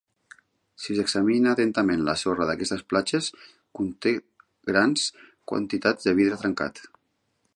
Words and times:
Si 0.83 0.95
s'examina 0.99 1.51
atentament, 1.57 2.01
la 2.07 2.15
sorra 2.21 2.47
d'aquestes 2.51 2.81
platges 2.93 3.29
conté 3.81 4.15
grans 4.73 5.05
quantitats 5.53 6.09
de 6.09 6.17
vidre 6.23 6.43
trencat. 6.45 6.85